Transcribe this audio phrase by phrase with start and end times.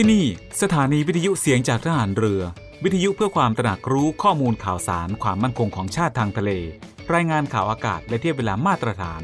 [0.00, 0.26] ที่นี่
[0.62, 2.42] สถานีวิทยุเสียงจากทหารเรือ
[2.84, 6.50] วิทยุเพื่อความตระหนักรู้ข้อมูลข่าวสารความมั่นคงของชาติทางทะเล
[7.14, 9.22] รายงานข่าวอากาศและเทียบเวลามาตรฐาน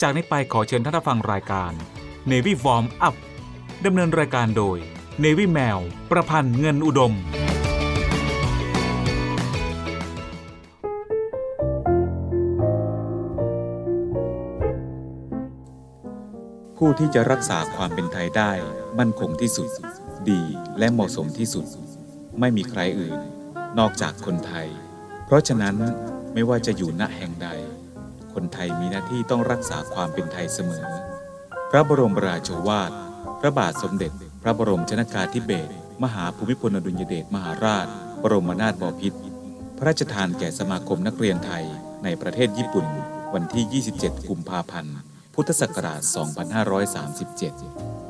[0.00, 1.72] จากนี้ไปขอเชิญท่านฟังรายการ
[2.30, 3.16] Navy Warm Up
[3.84, 4.78] ดำเนินรายการโดย
[5.24, 5.78] Navy แมว
[6.10, 7.14] ประพันธ์เงินอุดม
[16.76, 18.52] ผู้ที่จะรักษาความเป็นไทยได้
[18.98, 19.68] มั่นคงที่สุด
[20.30, 20.42] ดี
[20.78, 21.66] และเหมาะสมที่สุด
[22.40, 23.18] ไม่มีใครอื่น
[23.78, 24.66] นอกจากคนไทย
[25.26, 25.76] เพราะฉะนั้น
[26.32, 27.48] ไม่ว่าจะอยู่ณแห่งใด
[28.34, 30.84] คนไทยมีหน้าที่ต้องรักษาความเป็นไทยเสมอ
[31.70, 32.92] พระบรมราโชวาท
[33.40, 34.12] พระบาทสมเด็จ
[34.42, 35.72] พระบรมชนากาธิเบศร
[36.02, 37.86] มหาภูมิพลอดุลยเดชมหาราช
[38.22, 39.20] บรมนาถบพิตร
[39.78, 41.64] พระราชทานแก่สมาคมนักเรียนไทย
[42.04, 42.86] ในประเทศญี่ปุ่น
[43.34, 43.64] วันที่
[43.94, 44.96] 27 กุมภาพันธ์
[45.34, 48.09] พุทธศักราช 2537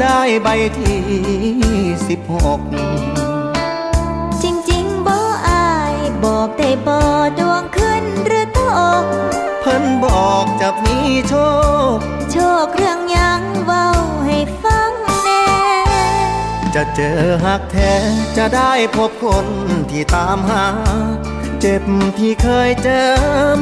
[0.00, 0.48] ได้ใบ
[0.78, 1.00] ที่
[2.08, 2.60] สิบหก
[4.42, 5.94] จริงๆบ่อาย
[6.24, 6.98] บอกได้บ่
[7.38, 8.60] ดวงขึ้นหรือต
[9.02, 9.04] ก
[9.60, 10.98] เพิ่นบอกจะมี
[11.28, 11.34] โช
[11.94, 11.96] ค
[12.32, 13.86] โชคเรื่องหยังเว้า
[14.26, 14.92] ให้ฟัง
[15.24, 15.46] แน่
[16.74, 17.92] จะเจอหักแท้
[18.36, 19.46] จะได้พบคน
[19.90, 20.66] ที่ตามหา
[21.60, 21.82] เจ็บ
[22.18, 23.08] ที่เคยเจอ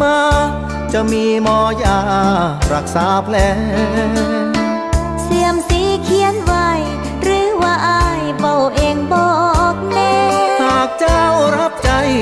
[0.02, 0.19] มา
[0.92, 1.98] จะมีหมอยา
[2.72, 3.36] รักษาแผล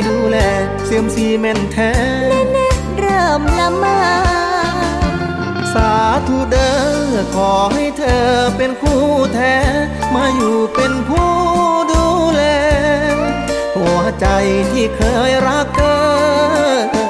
[0.09, 0.37] ดูแล
[0.84, 1.93] เสียมซีแม่นแท้
[2.99, 4.00] เริ่มละมา
[5.75, 5.93] สา
[6.28, 6.77] ธุเด้อ
[7.34, 9.04] ขอให้เธอเป็นคู่
[9.34, 9.56] แท้
[10.15, 11.33] มาอยู่เป็นผู้
[11.93, 12.04] ดู
[12.34, 12.43] แล
[13.77, 14.27] หัวใจ
[14.71, 17.03] ที่เคยรักเธอ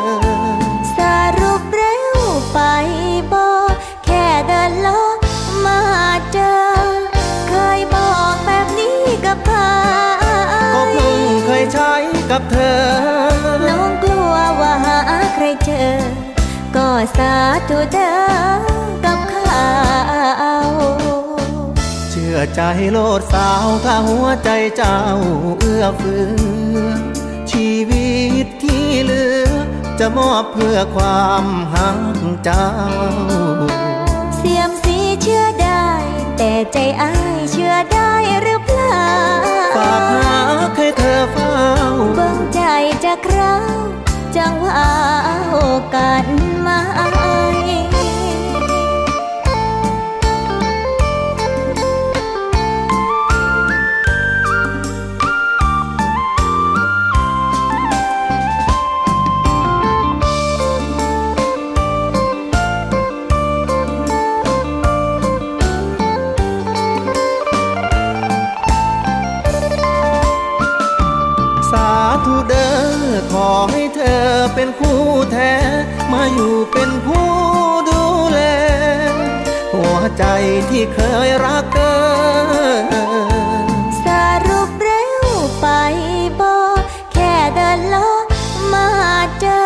[17.16, 17.34] สา
[17.68, 18.16] ธุเด้อ
[19.04, 19.68] กับเขา
[22.10, 22.60] เชื่อใจ
[22.92, 24.98] โลดสาวถ้าหัวใจเจ้า
[25.58, 26.88] เอื้อเฟื้อ
[27.50, 28.10] ชีวิ
[28.44, 29.50] ตที่เหลือ
[29.98, 32.00] จะมอบเพื่อความหัก
[32.44, 32.68] เจ้า
[34.36, 35.86] เสียมสีเชื่อได้
[36.38, 38.12] แต่ใจอ้ายเชื่อได้
[38.42, 39.08] หรือเปล่า
[39.76, 40.34] ฝากหา
[40.76, 41.54] ให้เธอเฝ้า
[42.14, 42.60] เบิ่งใจ
[43.04, 43.84] จะคราว
[44.36, 44.82] จังว่า
[45.50, 45.56] โอ
[45.94, 46.24] กาส
[46.64, 48.03] มาสาธุ
[73.70, 75.00] ให้เธอเป็นคู่
[75.32, 75.54] แท้
[76.12, 77.30] มาอยู่เป็นผู้
[77.88, 78.40] ดูแล
[79.74, 80.24] หัวใจ
[80.70, 81.96] ที่เคยรักเกิ
[82.84, 83.66] น
[84.04, 84.06] ส
[84.48, 85.24] รุปเร็ว
[85.60, 85.66] ไป
[86.40, 86.80] บอก
[87.12, 88.10] แค่เดินลอ
[88.72, 88.88] มา
[89.40, 89.64] เจอ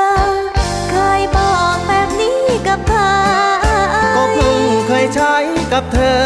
[0.90, 3.00] เคยบอกแบบนี้กับใคร
[4.16, 5.34] ก็เพิ่งเคยใช้
[5.72, 6.20] กับเธอ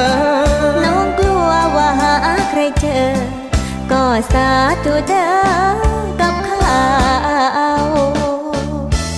[0.85, 2.15] น้องกลัวว่าหา
[2.51, 3.42] ใครเจอ
[3.93, 4.51] ก็สา
[4.85, 5.33] ธุเด้อ
[6.21, 6.83] กับเขา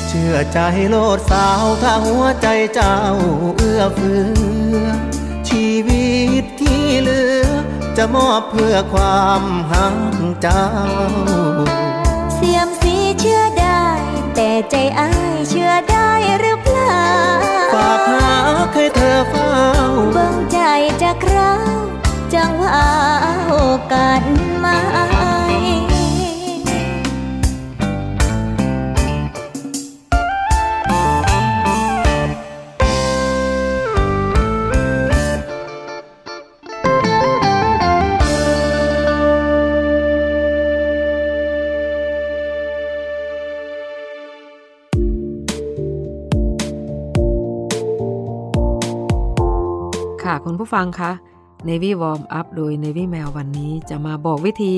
[0.08, 0.58] เชื่อใจ
[0.90, 2.96] โลดสาวถ้าหัวใจเจ้า
[3.56, 4.20] เอื้อเฟื้
[4.74, 4.76] อ
[5.48, 6.08] ชีวิ
[6.42, 7.46] ตที่เหลือ
[7.96, 9.42] จะมอบเพื่อความ
[9.72, 9.96] หัก
[10.42, 10.66] เจ้า
[12.34, 13.84] เสียมสีเชื่อได้
[14.34, 16.10] แต่ใจอ้ายเชื่อได้
[16.40, 17.02] หรือเปล่า
[17.74, 18.30] ฝากหา
[18.72, 19.52] ให้เธอเฝ้า
[20.12, 20.58] เบิ่งใจ
[21.02, 21.74] จะคราว
[22.34, 22.80] จังว่า
[23.46, 23.54] โอ
[23.92, 24.22] กาส
[24.64, 24.76] มา
[50.22, 51.12] ค่ะคุณผู้ฟังคะ
[51.68, 54.74] Navy Warm Up โดย Navy Mail วันนี้จะมาบอกวิธี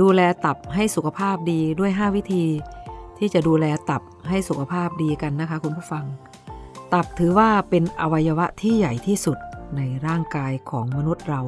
[0.00, 2.44] ดูแลตับให้สุขภาพดีด้วย 5 วิธี
[3.18, 6.04] ที่จะดูแลตับให้สุขภาพดีกันนะคะ คุณผู้ฟัง
[6.92, 9.38] ตับถือว่าเป็นอวัยวะที่ใหญ่ที่สุด
[9.76, 11.42] ในร่างกายของมนุษย์เรา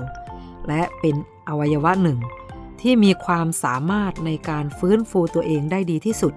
[0.69, 1.17] และเป็น
[1.49, 2.19] อวัยวะหนึ่ง
[2.81, 6.34] ที่มีความสามารถในการฟื้นฟูตัวเองได้ดีที่สุด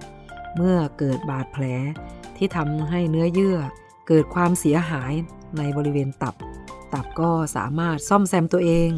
[0.55, 1.63] เมื่อเกิดบาดแผล
[2.37, 3.57] ที่ทำให้เนื้อเยื่อ
[4.07, 5.13] เกิดความเสียหาย
[5.57, 6.35] ในบริเวณตับ
[6.93, 8.89] ตับก็สามารถซ่อมแซมตัวเอง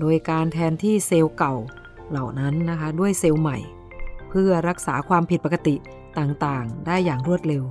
[0.00, 1.54] โดยการแทนที่เซลล์เก่า
[2.10, 3.58] เหล่านั้นนะคะด้วยเซลล์ใหม่
[4.28, 5.74] เพื่อรักษาความผิดปกติ
[6.18, 7.64] ต่างๆ ได้อย่างรวดเร็ว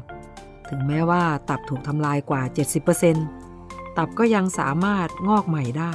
[0.70, 2.42] ถึงแม้ว่าตับถูกทำลายกว่า
[3.20, 5.94] 70%ตับก็ยังสามารถงอกใหม่ได้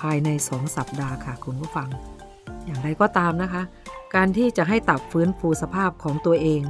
[0.00, 1.88] ภายใน 2 สัปดาห์ค่ะคุณผู้ฟัง
[2.64, 3.62] อย่างไรก็ตามนะคะ
[4.14, 6.62] การที่จะให้ตับฟื้นฟูสภาพของตัวเอง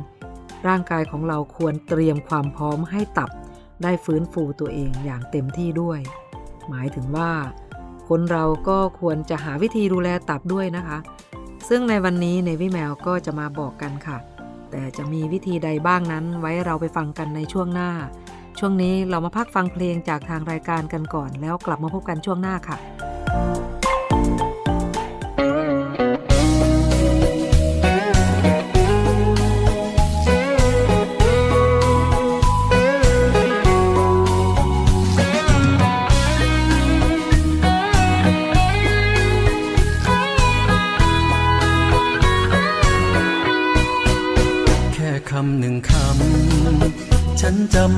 [0.67, 3.31] ร่างกายของเราควรเตรียมความพร้อมให้ตับ
[3.83, 6.01] ได้ฟื้นฟูตัวเองอย่างเต็มที่ด้วย
[6.69, 7.31] หมายถึงว่า
[8.09, 10.99] คนเราก็ควรจะหาวิธีดูแลตับด้วยนะคะ
[11.69, 14.19] ซึ่งในวันนี้ในวิแมวก็จะมาบอกกันค่ะ
[14.71, 17.91] แต่จะมีวิธีใดบ้างนั้นไว้เราไปฟังกันในช่วงหน้า
[18.59, 22.77] ช่วงนี้เรามาพักฟังเพลงจากทางรายการกันก่อน แล้วกลับมาพบกันช่วงหน้าค่ะ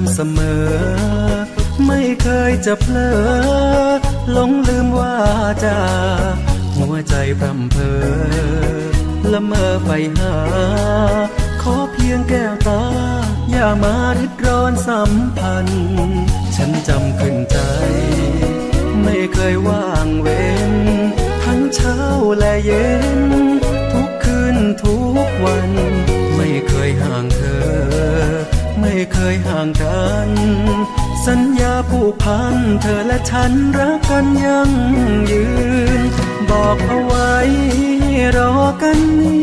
[0.09, 0.69] ำเสมอ
[1.87, 3.17] ไม่เคยจะเพลอ
[4.33, 5.17] หลงลืมว่า
[5.65, 5.81] จา
[6.77, 7.99] หัวใจพร่ำเพอ
[9.33, 10.37] ละเมอไปหา
[11.63, 12.83] ขอเพียงแก้วตา
[13.51, 16.25] อย่ามาริดร้อนสัมพันธ์
[16.57, 17.59] ฉันจำขึ้นใจ
[19.03, 20.73] ไม่เคยว่างเว้น
[21.45, 21.99] ทั้งเช้า
[22.39, 23.07] และเย็น
[23.93, 25.71] ทุกคืนทุกวัน
[26.37, 30.31] ไม่เคยห่างเธอ ไม่เคยห่างกัน
[31.27, 34.71] สัญญาผูกพันเธอและฉันรักกันยัง
[35.31, 35.47] ยื
[36.01, 36.03] น
[36.51, 37.35] บอกเอาไว้
[38.37, 39.39] รอกันนิ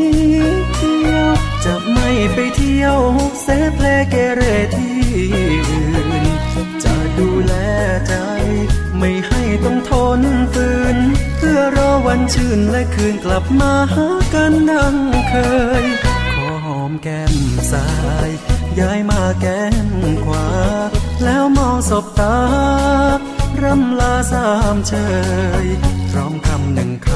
[0.62, 1.28] ดเดียว
[1.64, 2.98] จะไม่ไปเที่ยว
[3.42, 4.42] เสเพลเกเร
[4.76, 4.98] ที่
[5.70, 6.08] อื่น
[6.84, 7.54] จะดูแล
[8.08, 8.14] ใจ
[8.98, 10.20] ไม่ให้ต้องทน
[10.52, 10.98] ฝืน
[11.38, 14.96] เพื่อรอวันชื่นและคืนกลับมาหากันดัง
[15.28, 15.34] เค
[15.84, 15.86] ย
[17.02, 17.34] แก้ม
[17.72, 17.88] ซ้า
[18.28, 18.30] ย
[18.80, 19.88] ย้ายมาแก้ม
[20.24, 20.46] ขวา
[21.24, 22.36] แล้วมองสบตา
[23.62, 24.94] รำลาสามเช
[25.64, 25.66] ย
[26.10, 27.08] พร้อมคำหนึ่งค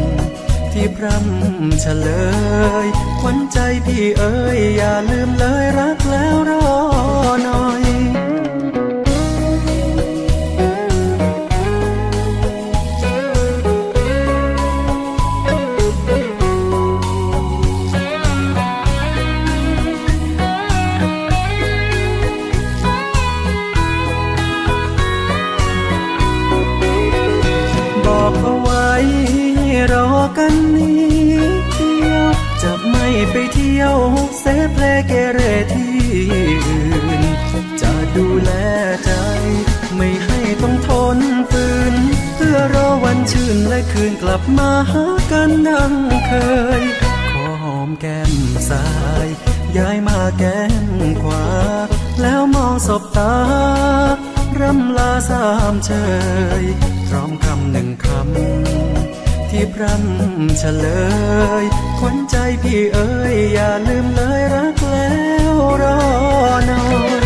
[0.00, 2.08] ำ ที่พร่ำเฉล
[2.84, 2.86] ย
[3.20, 6.68] ขวัญใจพี่เอ๋ยอย่าลืมเลยรักแล้วรอ
[7.44, 7.82] หน่อย
[43.32, 45.92] ชื่นและคืนกลับมาหากันดัง
[46.26, 46.32] เค
[46.80, 46.82] ย
[47.32, 48.32] ขอหอมแก้ม
[48.70, 48.86] ซ้า
[49.24, 49.26] ย
[49.76, 50.74] ย้ายมาแก้ม
[51.22, 51.46] ขวา
[52.22, 53.36] แล้วมองสบตา
[54.60, 55.92] รำลาสามเช
[56.60, 56.62] ย
[57.08, 60.86] พร้อมคำหนึ่งคำ ที่พรำเฉล
[61.62, 61.64] ย
[61.98, 65.14] ขวัญใจพี่เอ๋ยอย่าลืมเลยรักแล้
[65.52, 66.00] วรอ
[66.66, 66.82] หน่อ
[67.24, 67.25] ย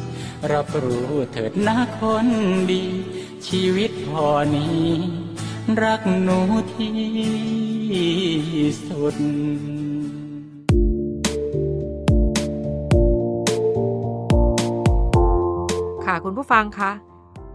[0.49, 2.27] รับรู้เถิดนะคน
[2.71, 2.83] ดี
[3.47, 4.85] ชีวิตพอนี้
[5.81, 6.39] รักหนู
[6.73, 6.95] ที่
[8.87, 9.15] สุด
[16.05, 16.91] ค่ะคุณผู้ฟังคะ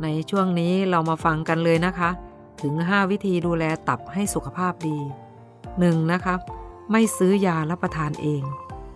[0.03, 2.11] ในช่วงนี้เรามาฟังกันเลยนะคะ
[2.63, 4.99] ถึง 5 วิธีดูแลตับให้สุขภาพดี
[5.55, 6.13] 1.
[6.13, 6.41] นะครับ
[6.91, 8.43] ไม่ซื้อยารับประทานเอง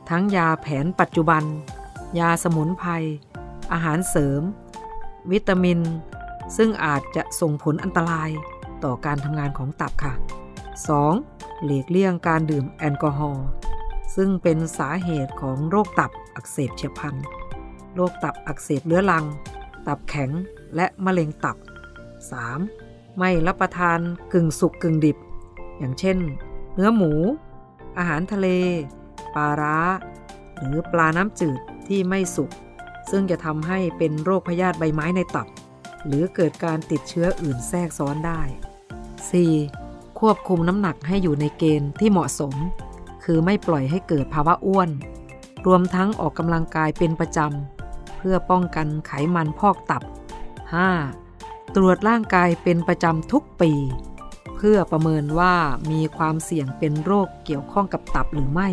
[0.08, 1.42] ทั้งยาแผนปัจจุบัน
[2.18, 2.90] ยาสมุนไพร
[3.72, 4.42] อาหารเสริม
[5.32, 5.80] วิตามิน
[6.56, 8.30] ซึ่งอาจจะส่งผลอันตราย
[8.84, 10.14] ต่อการทำงานของตับค่ะ
[10.88, 11.64] 2.
[11.64, 13.46] หลีกเลี่ยงการดื่มแอลกอฮอล์
[14.16, 17.14] ซึ่งเป็นสาเหตุของโรคตับอักเสบเฉียบพลัน
[17.94, 19.24] โรคตับอักเสบเรื้อรัง
[19.86, 20.30] ตับแข็ง
[20.76, 21.56] และมะเร็งตับ
[22.38, 23.18] 3.
[23.18, 23.98] ไม่รับประทาน
[24.32, 25.16] กึ่งสุกกึ่งดิบ
[25.78, 26.18] อย่างเช่น
[26.74, 27.12] เนื้อหมู
[27.98, 28.46] อาหารทะเล
[29.34, 29.78] ปลาร้า
[30.56, 32.50] หรือปลาน้ำจืดที่ไม่สุก
[33.10, 35.48] ซึ่งจะทำให้เป็นโรคพยาธิใบไม้ในตับ
[36.06, 38.40] หรือเกิดการติดเชื้ออื่นแทรกซ้อนได้
[39.50, 40.18] 4.
[40.20, 42.54] ควบคุมน้ำหนักให้อยู่ในเกณฑ์ที่เหมาะสม
[43.24, 44.90] คือไม่ปล่อยให้เกิดภาวะอ้วน
[45.66, 50.02] รวมทั้งออกกำลังกายเป็นประจำ เพื่อป้องกันไขมันพอกตับ
[50.88, 51.76] 5.
[51.76, 53.72] ตรวจร่างกายเป็นประจำทุกปี
[54.56, 55.54] เพื่อประเมินว่า
[55.90, 58.68] มีความเสี่ยงเป็นโรคเกี่ยวข้องกับตับหรือไม่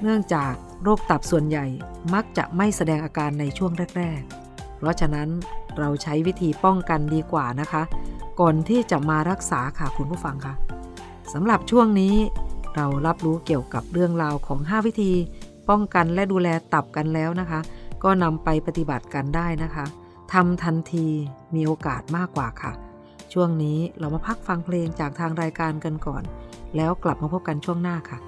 [0.00, 1.66] เนื่องจาก โรคตับส่วนใหญ่
[2.14, 5.28] มักจะไม่แสดงอาการในช่วงแรก ๆ เพราะฉะนั้น
[5.78, 7.82] เราใช้วิธีป้องกันดีกว่านะคะ
[8.40, 10.54] ก่อนที่จะมารักษาค่ะคุณผู้ฟังคะ
[11.32, 12.14] สำหรับช่วงนี้
[12.76, 15.12] เรารับรู้เกี่ยวกับเรื่องราวของ 5 วิธี
[15.68, 17.60] ป้องกันและดูแลตับกันแล้วนะคะ
[18.02, 19.84] ก็นำไปปฏิบัติกันได้นะคะ
[20.32, 21.06] ทำทันที
[21.54, 22.72] มีโอกาสมากกว่าค่ะ
[23.32, 26.22] ช่วงนี้เรามาพักฟังเพลงจากทางรายการกันก่อน
[26.76, 28.27] แล้วกลับมาพบกันช่วงหน้าค่ะจ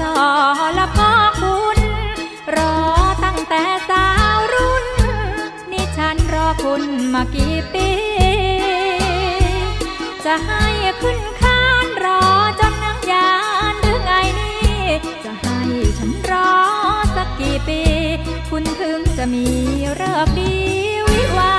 [0.00, 1.78] ี่พศละพ่อคุณ
[2.56, 2.74] รอ
[3.24, 4.86] ตั้งแต่สาวรุ่น
[5.70, 6.82] นี่ฉันรอคุณ
[7.14, 7.88] มากี่ปี
[10.24, 10.64] จะให้
[11.00, 12.22] ขึ้นคานรอ
[12.60, 13.30] จนนังยา
[13.72, 14.82] นหรือไงนี่
[15.24, 15.58] จะให้
[15.98, 16.50] ฉันรอ
[17.16, 17.80] สักกี่ปี
[18.50, 19.46] คุณถึงจะมี
[19.94, 20.54] เลิกดี
[21.08, 21.54] วิวา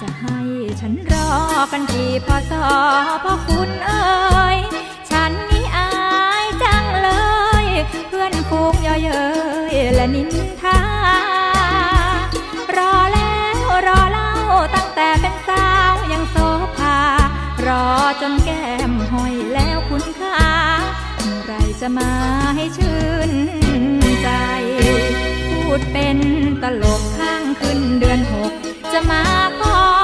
[0.00, 0.38] จะให้
[0.80, 1.30] ฉันรอ
[1.72, 2.52] กันกี่พศ
[3.24, 4.06] พ่อคุณเอ่
[4.56, 4.58] ย
[8.08, 9.24] เพื่อนฟูงเย่อเย้
[9.74, 10.80] ยและนินทา
[12.76, 14.32] รอแล้วรอเล่า
[14.74, 16.36] ตั้งแต่เป็นสาวยังโซ
[16.76, 16.98] ภา
[17.66, 17.84] รอ
[18.20, 20.38] จนแก้มห้อยแล้วคุณค่า
[21.16, 22.10] เมื่อไรจะมา
[22.56, 23.32] ให้ชื่น
[24.22, 24.28] ใจ
[25.50, 26.18] พูดเป็น
[26.62, 28.52] ตลกข้างขึ้นเดือนหก
[28.92, 29.22] จะมา
[29.60, 29.97] ขอ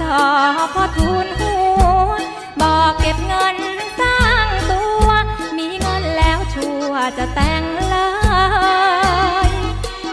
[0.00, 0.20] สอ
[0.74, 1.54] พอทูลหั
[2.08, 2.12] ว
[2.60, 3.56] บอกเก็บเงิน
[4.00, 5.06] สร้างตัว
[5.58, 7.96] มีเงินแล้วชัวจะแต่งเล
[9.48, 9.50] ย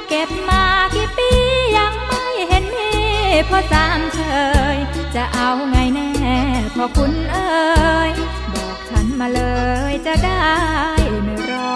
[0.09, 0.63] เก็บมา
[0.95, 1.31] กี่ปี
[1.77, 2.93] ยังไม่เห็นมี
[3.49, 4.21] พอสามเช
[4.75, 4.77] ย
[5.15, 6.39] จะเอาไงแน่
[6.75, 7.49] พอคุณเอ่
[8.09, 8.11] ย
[8.53, 9.41] บอกฉันมาเล
[9.91, 10.53] ยจะได้
[11.23, 11.75] ไม่รอ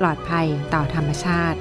[0.00, 1.58] ปลอดภัยต่อธรรมชาติ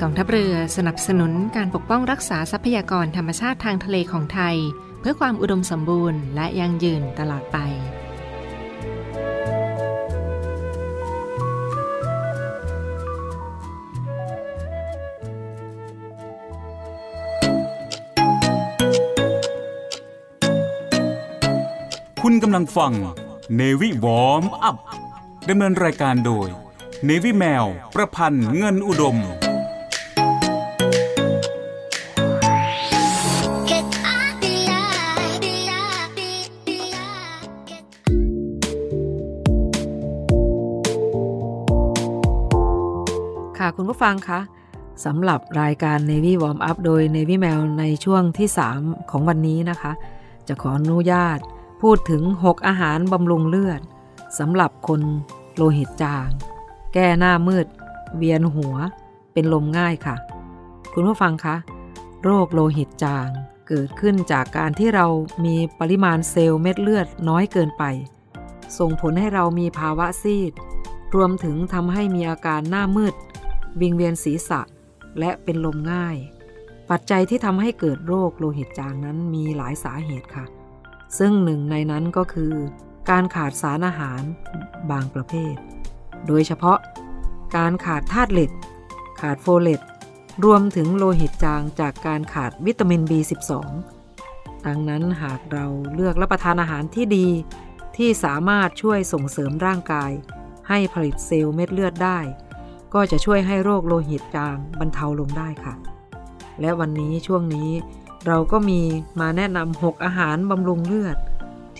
[0.00, 4.56] กองทัพเรือสนับสนุนการปกป้องรักษาทรัพยากรธรรมชาติทางทะเลของไทย
[5.00, 7.58] เพื่อความอุดมสมบูรณ์และยั่งยืนตลอดไป
[22.22, 22.92] คุณกำลังฟัง
[23.60, 24.76] Navy Warm Up
[25.50, 26.48] ดำเนินรายการโดย
[27.08, 29.16] Navy แมว ประพันธ์เงินอุดม
[43.58, 44.40] ค่ะคุณผู้ฟังคะ
[45.04, 49.92] สำหรับรายการ Navy Warm Up โดย Navy Mail ในช่วงที่ 3 ของวันนี้นะคะ
[50.48, 51.38] จะขออนุญาต
[51.82, 53.82] พูดถึง 6 อาหารบำรุงเลือด
[54.38, 55.00] สำหรับคน
[55.56, 56.28] โลหิตจาง
[56.94, 57.66] แก้หน้ามืด
[58.16, 58.74] เวียนหัว
[59.32, 60.16] เป็นลมง่ายค่ะ
[60.92, 61.56] คุณผู้ฟังคะ
[62.24, 63.28] โรคโลหิตจาง
[63.68, 65.06] เกิดขึ้นจากการที่เรา
[65.44, 67.84] มีปริมาณเซลล์เม็ดเลือดน้อยเกินไป
[68.78, 70.52] ส่งผลให้เรามีภาวะซีด
[71.14, 73.14] รวมถึงทำให้มีอาการหน้ามืด
[73.80, 74.60] วิงเวียนศีรษะ
[75.18, 76.16] และเป็นลมง่าย
[76.90, 80.44] ปัจจัยที่ทำให้เกิดโรคโลหิตจางนั้นมีหลายสาเหตุค่ะ
[81.18, 82.52] ซึ่งหนึ่งในนั้นก็คือ
[83.10, 84.22] การขาดสารอาหาร
[84.90, 85.54] บางประเภท
[86.26, 86.78] โดยเฉพาะ
[87.56, 88.50] การขาดธาตุเหล็ก
[89.20, 89.80] ขาดโฟเลต
[90.44, 93.52] รวมถึงโลหิตจางจากการขาดวิตามิน B12
[94.66, 97.26] ดังนั้นหากเราเลือกรับประทานอาหารที่ดี
[97.96, 100.10] ที่สามารถช่วยส่งเสริมร่างกาย
[100.68, 102.18] ให้ผลิตเซลล์เม็ดเลือดได้
[102.94, 105.74] ก็จะช่วยให้โรคโลหิตจางบรรเทาลงได้ค่ะ
[106.60, 107.70] และวันนี้ช่วงนี้
[108.26, 108.80] เราก็มี
[109.20, 111.16] มาแนะนำ6อาหารบำรุงเลือด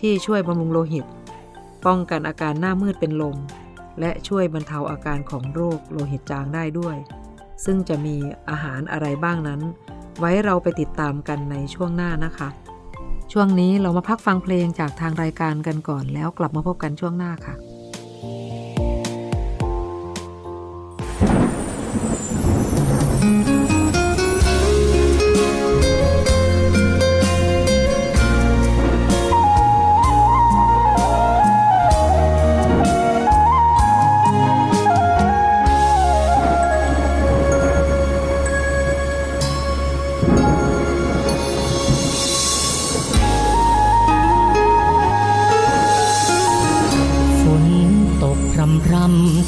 [0.03, 1.05] ที่ช่วยบำรุงโลหิต
[1.87, 3.37] ป้องกันอาการหน้ามืดเป็นลม
[4.01, 6.97] และช่วยบรรเทาอาการของโรคโลหิตจางได้ด้วย
[7.65, 8.17] ซึ่งจะมี
[8.51, 9.61] อาหารอะไรบ้างนั้น
[10.19, 12.49] ไว้เราไปติดตามกันในช่วงหน้านะคะ
[13.33, 17.55] ช่วงนี้เรามาพักฟังเพลงจากทางรายการกันก่อนแล้วกลับมาพบกันช่วงหน้าค่ะ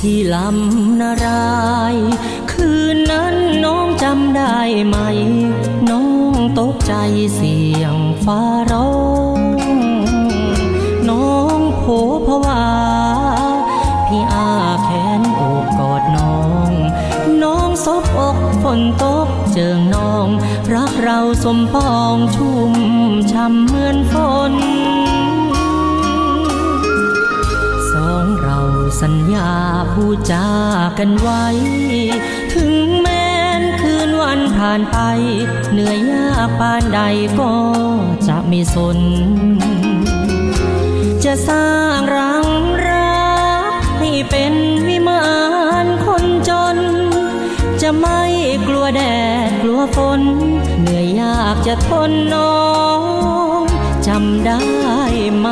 [0.09, 1.97] ที่ลำนาราย
[2.53, 4.97] คืนนั้นน้องจำได้ไหม
[5.90, 6.95] น้องตกใจ
[7.35, 8.40] เสียงฟ้า
[8.73, 8.93] ร้อ
[9.37, 9.38] ง
[11.09, 11.85] น้องโผ
[12.27, 12.67] ผวา
[14.07, 14.88] พี่อาแข
[15.21, 16.71] นโอบกอดน้อง
[17.43, 17.87] น้องซ
[18.17, 20.27] บอกฝนตกเจิงน้อง
[20.75, 22.75] รักเราสมปองชุ่ม
[23.33, 24.14] ช่ำเหมือนฝ
[24.53, 24.63] น
[29.35, 29.57] สัญญา
[29.92, 30.49] พูดจา
[30.99, 31.44] กันไว้
[32.55, 34.99] ถึงแม้นคืนวันผ่านไป
[35.73, 37.01] เหนื่อยยากปานใด
[37.40, 37.53] ก็
[38.27, 38.99] จะไม่สน
[41.25, 42.47] จะสร้างรัง
[42.88, 43.29] รั
[43.70, 44.55] กให้เป็น
[44.88, 45.27] วิมา
[45.85, 46.79] นคนจน
[47.83, 48.23] จะไม่
[48.68, 49.03] กลัวแด
[49.49, 50.20] ดกลัวฝน
[50.81, 52.64] เหนื่อยยากจะทนน้อ
[53.61, 53.62] ง
[54.07, 54.62] จำได้
[55.38, 55.49] ไหม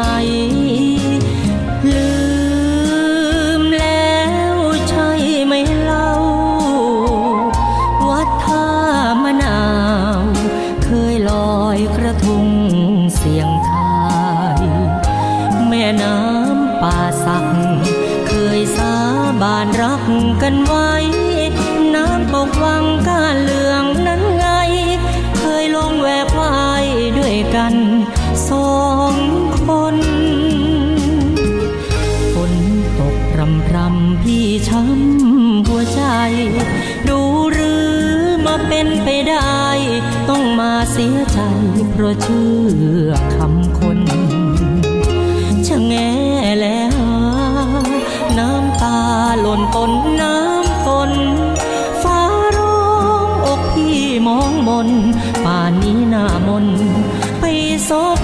[42.21, 42.47] เชื่
[43.07, 43.99] อคำคน
[45.67, 45.95] ชะแง
[46.61, 46.97] แล้ว
[48.39, 48.99] น้ำตา
[49.41, 51.13] หล่นต้นน้ำฝน
[52.03, 52.21] ฟ้า
[52.57, 52.79] ร้อ
[53.27, 54.89] งอกพี่มองมน
[55.45, 56.67] ป่านนี้หน้ามน
[57.41, 57.45] ไป
[57.89, 58.21] ซบ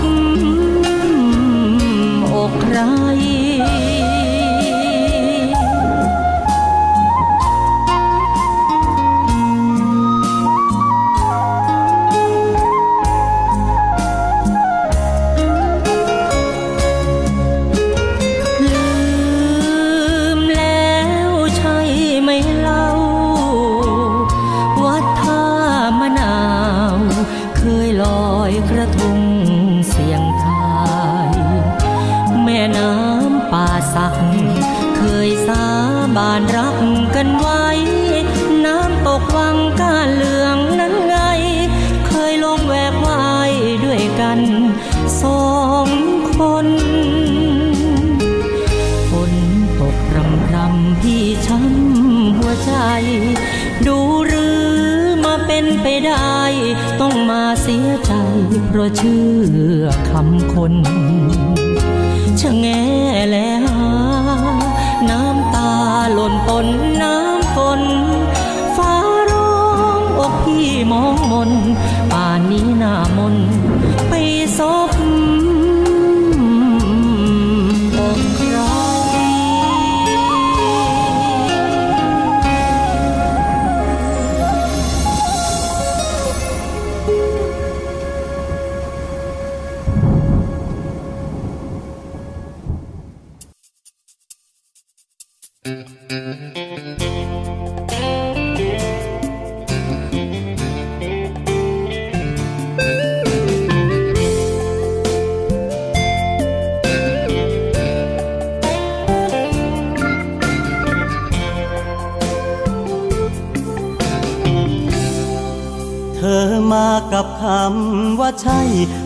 [116.72, 118.60] มากับคำว่าใช่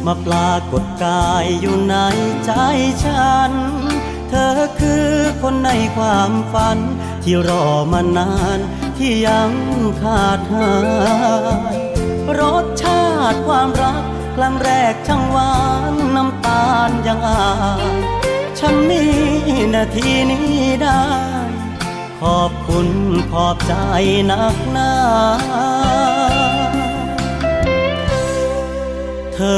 [0.07, 1.97] มาปรากฏกายอยู่ใน
[2.45, 2.53] ใจ
[3.05, 3.53] ฉัน
[4.29, 5.09] เธอคือ
[5.43, 6.79] คนในความฝัน
[7.23, 8.59] ที่รอมานาน
[8.99, 9.53] ที่ยัง
[10.03, 10.75] ขาดหา
[11.77, 11.79] ย
[12.39, 14.03] รสชาติความรัก
[14.37, 15.55] ครั้งแรกช่างหวา
[15.93, 17.53] นน้ำตาลยังอา
[17.83, 17.95] ย
[18.59, 19.05] ฉันมี
[19.75, 21.03] นาทีนี้ได้
[22.21, 22.89] ขอบคุณ
[23.33, 23.75] ขอบใจ
[24.31, 24.93] นักหนา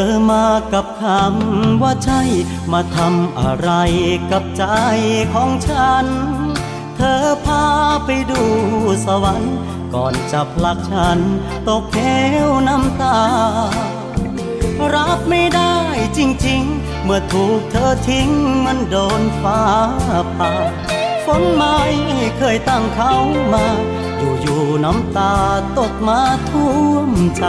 [0.03, 2.21] อมากับคำว่าใช่
[2.73, 3.71] มาทำอะไร
[4.31, 4.65] กับใจ
[5.35, 6.07] ของฉัน
[6.97, 7.67] เธอพา
[8.05, 8.43] ไปดู
[9.07, 9.57] สวรรค์
[9.95, 11.19] ก่อนจะผลักฉัน
[11.69, 11.99] ตกเห
[12.47, 13.21] วน้ำตา
[14.95, 15.77] รับไม่ได้
[16.19, 18.31] จริงๆ เมื่อถูกเธอทิ้ง
[18.65, 19.61] มันโดนฟ้า
[20.37, 20.53] ผ่า
[21.25, 21.79] ฝนไม่
[22.39, 23.15] เคยตั้งเขา
[23.53, 23.67] มา
[24.41, 25.35] อยู่ๆน้ำตา
[25.79, 26.21] ตกมา
[26.51, 27.45] ท่วมใจ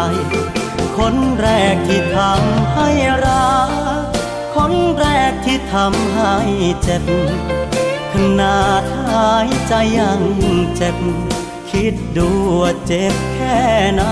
[0.97, 2.89] คนแรกที่ทำให้
[3.25, 3.69] รัก
[4.55, 6.35] คนแรกที่ทำให้
[6.83, 7.03] เจ็บ
[8.13, 10.21] ขนาดหายใจยัง
[10.75, 10.97] เจ็บ
[11.69, 12.27] คิดดู
[12.61, 13.61] ว่าเจ็บแค่
[13.93, 14.03] ไหน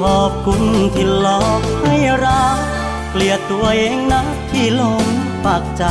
[0.00, 0.62] ขอบคุณ
[0.94, 2.60] ที่หลอกให้รัก
[3.10, 5.04] เกลียดตัวเองนะที่ลง
[5.44, 5.84] ปากใจ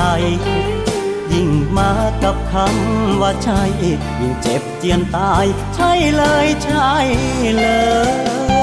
[1.34, 1.92] ยิ่งมา
[2.24, 6.92] กับคำว่าใช่ ยิ่งเจ็บเจียนตาย ใช่เลยใช่
[7.58, 7.66] เล
[8.56, 8.57] ย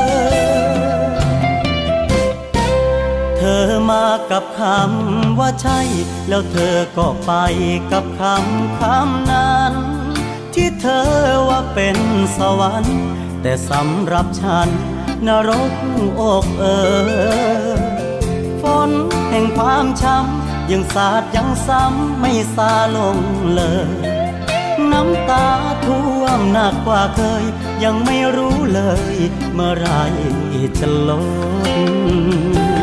[3.52, 5.80] อมากับคำว่าใช่
[6.28, 7.32] แล้วเธอก็ไป
[7.92, 9.74] กับคำคำนั้น
[10.54, 11.10] ที่เธอ
[11.48, 11.98] ว่าเป็น
[12.38, 13.00] สวรรค์
[13.42, 14.68] แต่สำหรับฉัน
[15.26, 15.72] นรก
[16.20, 16.64] อกเอ
[17.68, 17.78] อ
[18.62, 18.90] ฝน
[19.30, 23.18] แห่งความช้ำยังสาดยังซ้ำไม่ซาลง
[23.54, 23.88] เลย
[24.92, 25.46] น้ำตา
[25.84, 27.44] ท่วมหนักกว่าเคย
[27.84, 28.80] ยังไม่รู้เล
[29.14, 29.16] ย
[29.54, 29.88] เมื่อไร
[30.78, 31.10] จะล
[32.72, 32.73] ด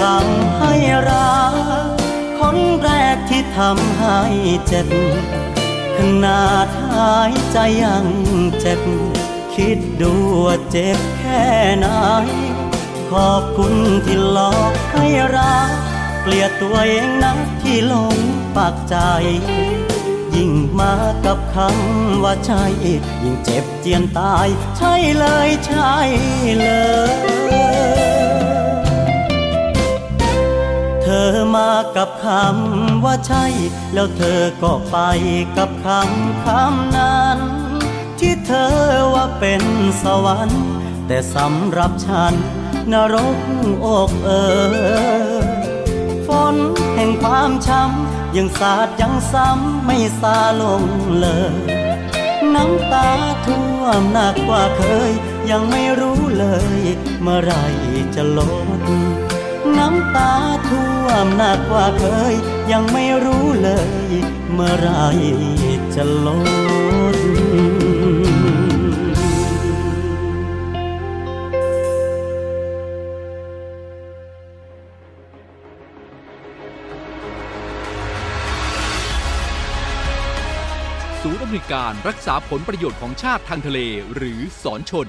[0.00, 0.72] ทำให้
[1.08, 1.54] รัก
[2.38, 4.20] คนแรกที่ทำให้
[4.66, 4.88] เจ็บ
[5.96, 8.06] ขนาดหายใจยัง
[8.60, 8.80] เจ็บ
[9.54, 10.12] คิดดู
[10.44, 11.44] ว่าเจ็บแค่
[11.78, 11.86] ไหน
[13.10, 13.74] ขอบคุณ
[14.04, 15.70] ที่หลอกให้รัก
[16.22, 18.16] เกลียดตัวเองนะที่หลง
[18.56, 18.96] ปากใจ
[20.34, 25.94] ยิ่งมากับคำว่าใช่ ยิ่งเจ็บเจียนตาย ใช่เลยใช่
[26.58, 26.66] เล
[27.32, 27.33] ย
[31.32, 33.44] อมากับคำว่าใช่
[33.94, 34.96] แล้วเธอก็ไป
[35.56, 37.38] กับคำคำนั้น
[38.18, 38.74] ที่เธอ
[39.14, 39.62] ว่าเป็น
[40.02, 40.66] สวรรค์
[41.06, 42.34] แต่สำหรับฉัน
[42.92, 43.38] นรก
[43.86, 44.30] อกเอ
[45.38, 45.42] อ
[46.26, 46.56] ฝน
[46.94, 50.82] แห่งความช้ำยังสาดยังซ้ำไม่ซาลง
[51.20, 51.54] เลย
[52.54, 53.08] น้ำตา
[53.46, 55.12] ท่วมหนักกว่าเคย
[55.50, 56.46] ยังไม่รู้เล
[56.78, 56.80] ย
[57.22, 57.54] เมื่อไร
[58.14, 58.40] จะล
[58.84, 58.84] ด
[59.86, 60.32] น้ำตา
[60.68, 62.34] ท่วมหนักกว่าเคย
[62.72, 63.70] ยังไม่รู้เล
[64.10, 64.12] ย
[64.52, 64.90] เมื่อไร
[65.94, 66.28] จะล
[67.14, 67.16] ด
[81.22, 83.78] ศูนย์อำนวยการรักษาผลประโยชน์ของชาติทางทะเล
[84.14, 85.08] หรือสอนชน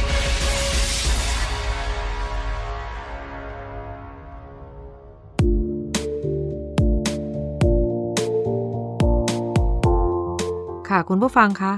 [10.95, 11.73] ค่ะคุณผู้ฟังคะ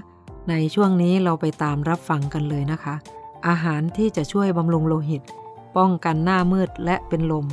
[0.49, 2.95] ในช่วงนี้เราไปตามรับฟังกันเลยนะคะ
[3.47, 5.22] อาหารที่จะช่วยบำรุงโลหิต
[5.78, 7.47] ป้องกันหน้ามืดและเป็นลม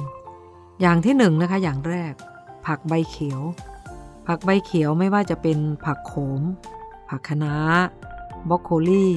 [0.80, 2.12] อย่างที่หนึ่งนะคะ อย่างแรก
[2.66, 3.40] ผักใบเขียว
[4.26, 6.42] ผักใบเขียวไม่ว่าจะเป็นผักโขม
[7.08, 7.54] ผักคะน้า
[8.48, 9.08] บรอกโคลี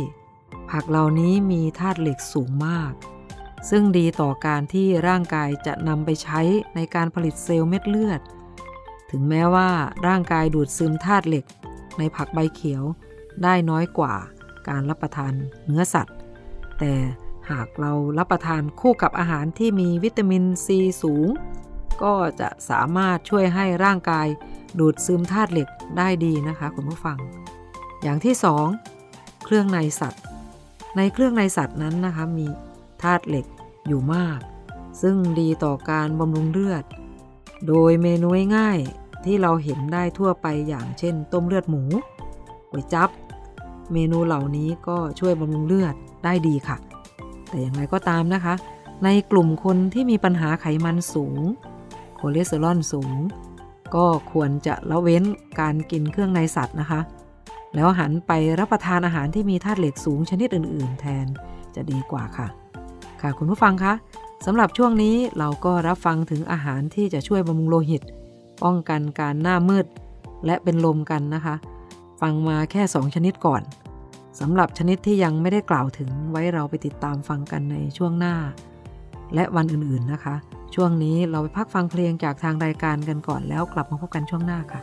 [0.72, 2.94] ผักเหล่านี้มีธาตุเหล็กสูงมาก
[3.70, 6.42] ซึ่งดีต่อการที่ร่างกายจะนำไปใช้
[6.76, 8.22] ในการผลิตเซลล์เม็ดเลือด
[9.10, 9.70] ถึงแม้ว่า
[10.08, 11.48] ร่างกายดูดซึมธาตุเหล็ก
[11.98, 12.84] ในผักใบเขียว
[13.44, 14.14] ได้น้อยกว่า
[14.70, 15.34] การรับประทาน
[15.66, 16.16] เนื้อสัตว์
[16.80, 16.94] แต่
[17.52, 21.28] หากเรารับประทานคู่กับอาหารที่มีวิตามินซีสูง
[22.04, 24.28] ก็จะสามารถช่วยให้ร่างกาย
[24.80, 27.18] ดูดซึมธาตุเหล็กได้ดีนะคะคุณผู้ฟัง
[28.02, 28.36] อย่างที่
[28.90, 30.24] 2เครื่องในสัตว์
[30.98, 32.48] ในเครื่องในสัตว์นั้นนะคะมี
[33.04, 33.46] ธาตุเหล็ก
[33.88, 34.40] อยู่มาก
[35.02, 36.84] ซึ่งดีต่อการบำรุงเลือด
[37.68, 38.28] โดยเมนู
[38.58, 38.80] ง่าย
[39.26, 41.84] ที่เราเห็นได้ทั่วไปอย่างเช่น ต้มเลือดหมู
[42.72, 43.10] ก๋วยจับ
[43.94, 46.78] เมนูเหล่านี้ก็ช่วยบำรุงเลือดได้ดีค่ะ
[47.50, 48.54] แต่อย่างไรก็ตามนะคะ
[49.04, 51.40] ในกลุ่มคนที่มีปัญหาไขมันสูง
[52.20, 53.16] คอเลสเตอรอลสูง
[53.96, 55.24] ก็ควรจะละเว้น
[55.60, 57.02] การกินเครื่องในสัตว์นะคะ
[57.76, 61.28] แล้วหันไปรับประทานอาหารที่มีธาตุเหล็กสูงชนิดอื่น ๆ แทน
[61.76, 62.48] จะดีกว่าค่ะ
[63.22, 63.94] ค่ะคุณผู้ฟังคะ
[64.46, 68.02] สำหรับช่วงนี้เราก็รับฟังถึงอาหารที่จะช่วยบำรุงโลหิต
[68.64, 69.86] ป้องกันการหน้ามืด
[70.46, 71.56] และเป็นลมกันนะคะ
[72.22, 73.62] ฟังมาแค่ 2 ชนิดก่อน
[74.40, 78.36] สำหรับชนิดที่ยังไม่ได้กล่าวถึงไว้เราไปติดตามฟังกันในช่วงหน้า
[79.36, 80.36] และวันอื่นๆนะคะ
[80.76, 84.82] ช่วงนี้เราไปพักฟังเพลงจากทางรายการกันก่อนแล้วกลับมาพบกันช่วงหน้าค่ะ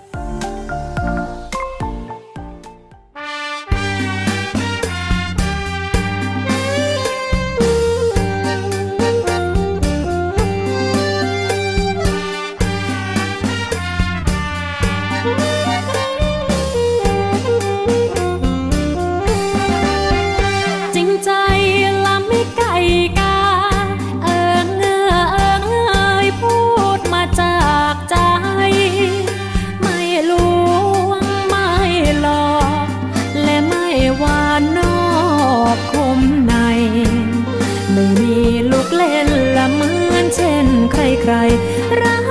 [41.30, 41.42] ใคร
[42.02, 42.29] รัก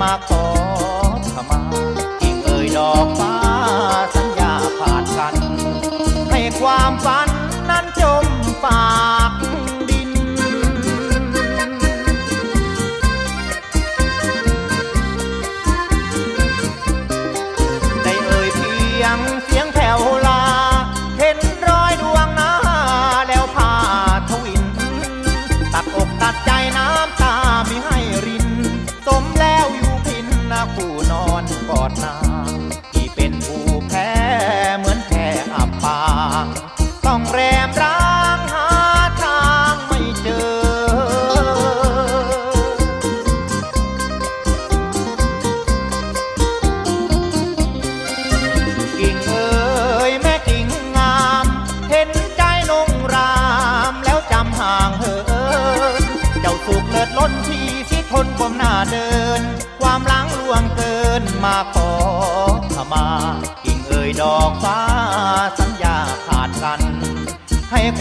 [0.00, 0.85] มาขอ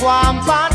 [0.01, 0.74] ความฝัน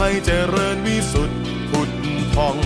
[0.00, 1.40] ไทยเจริญวิสุทธิ์
[1.70, 1.90] พุทธ
[2.34, 2.58] พอง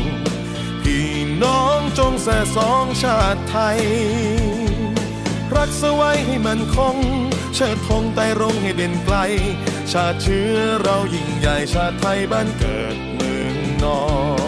[0.83, 1.09] พี่
[1.43, 3.81] น้องจงแส่สองชาติไทย
[5.55, 6.97] รักสไว้ให้มันคง
[7.55, 9.17] เชิดธงไต่รงให้เด่นไกล
[9.93, 14.01] ชาติเชื้อเรายิ่งใหญ่ชาติไทยบ้านเกิดเมืองนอ
[14.41, 14.42] น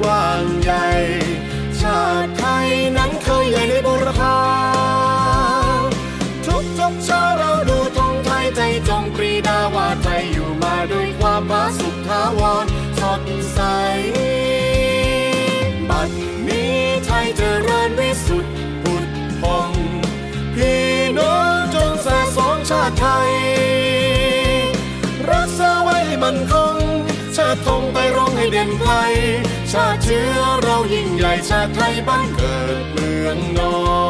[0.00, 0.86] กว้างใหญ่
[1.80, 4.38] ชาติไทยนั้นเคยใหญ่ในบุรพา
[6.46, 12.66] ทุกทุกเช้าเราดูธงไทยใจจงปรีดาว่าไทยอยู่มาด้วยความผาสุกทาวร
[13.00, 13.60] สดใส
[15.88, 16.10] บัด
[16.48, 19.08] นี้ไทยเจริญวิสุทธิ์พุทธ
[19.40, 19.70] พง
[20.54, 20.86] พี่
[21.18, 23.32] น้องจงสะสงชาติไทย
[25.30, 26.76] รักษาไว้มันคง
[27.36, 28.92] ชาติทงไปร้องให้เด่นไกล
[29.72, 33.74] ชาติเชื้อเรายิ่งใหญ่ชาติไทยบ้านเกิดเมืองนอ
[34.08, 34.09] น